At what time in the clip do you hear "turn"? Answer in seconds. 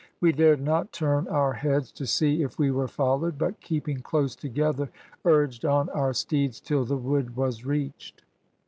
0.91-1.27